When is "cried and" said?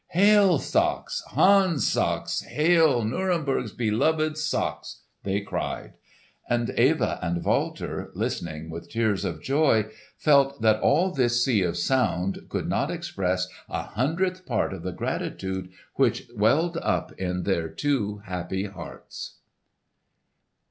5.41-6.71